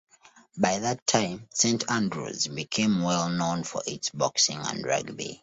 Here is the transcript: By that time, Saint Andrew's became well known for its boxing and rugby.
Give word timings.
By 0.57 0.79
that 0.79 1.05
time, 1.05 1.47
Saint 1.53 1.87
Andrew's 1.91 2.47
became 2.47 3.03
well 3.03 3.29
known 3.29 3.63
for 3.63 3.83
its 3.85 4.09
boxing 4.09 4.57
and 4.59 4.83
rugby. 4.83 5.39